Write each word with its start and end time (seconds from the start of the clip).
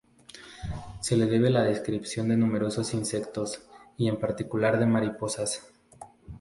Se 0.99 1.15
le 1.15 1.27
debe 1.27 1.51
la 1.51 1.61
descripción 1.61 2.27
de 2.29 2.35
numerosos 2.35 2.95
insectos 2.95 3.61
y 3.97 4.07
en 4.07 4.17
particular 4.19 4.79
de 4.79 4.87
mariposas. 4.87 5.71